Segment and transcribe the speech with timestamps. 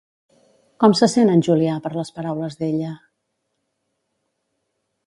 [0.83, 2.99] Com se sent en Julià per les paraules d'ella?